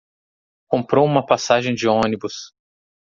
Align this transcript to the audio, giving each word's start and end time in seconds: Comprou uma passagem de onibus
Comprou 0.67 1.05
uma 1.05 1.23
passagem 1.23 1.75
de 1.75 1.87
onibus 1.87 2.55